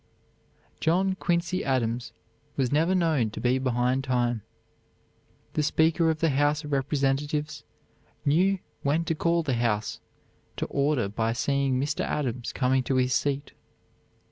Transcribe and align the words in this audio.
John 0.79 1.13
Quincy 1.13 1.63
Adams 1.63 2.11
was 2.57 2.71
never 2.71 2.95
known 2.95 3.29
to 3.29 3.39
be 3.39 3.59
behind 3.59 4.03
time. 4.03 4.41
The 5.53 5.61
Speaker 5.61 6.09
of 6.09 6.17
the 6.21 6.31
House 6.31 6.63
of 6.63 6.71
Representatives 6.71 7.63
knew 8.25 8.57
when 8.81 9.05
to 9.05 9.13
call 9.13 9.43
the 9.43 9.53
House 9.53 9.99
to 10.57 10.65
order 10.65 11.07
by 11.07 11.33
seeing 11.33 11.79
Mr. 11.79 12.03
Adams 12.03 12.51
coming 12.51 12.81
to 12.85 12.95
his 12.95 13.13
seat. 13.13 13.51